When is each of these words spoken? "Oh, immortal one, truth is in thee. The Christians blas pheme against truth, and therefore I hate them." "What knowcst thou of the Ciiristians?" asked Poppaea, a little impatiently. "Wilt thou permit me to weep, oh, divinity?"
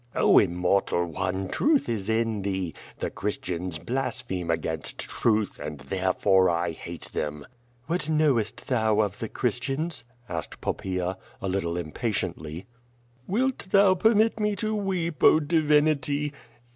"Oh, 0.15 0.39
immortal 0.39 1.05
one, 1.05 1.47
truth 1.47 1.87
is 1.87 2.09
in 2.09 2.41
thee. 2.41 2.73
The 2.97 3.11
Christians 3.11 3.77
blas 3.77 4.21
pheme 4.23 4.49
against 4.51 4.97
truth, 4.97 5.59
and 5.59 5.77
therefore 5.79 6.49
I 6.49 6.71
hate 6.71 7.11
them." 7.13 7.45
"What 7.85 8.09
knowcst 8.09 8.65
thou 8.67 9.01
of 9.01 9.19
the 9.19 9.29
Ciiristians?" 9.29 10.01
asked 10.27 10.59
Poppaea, 10.59 11.17
a 11.39 11.47
little 11.47 11.77
impatiently. 11.77 12.65
"Wilt 13.27 13.67
thou 13.69 13.93
permit 13.93 14.39
me 14.39 14.55
to 14.55 14.73
weep, 14.73 15.23
oh, 15.23 15.39
divinity?" 15.39 16.33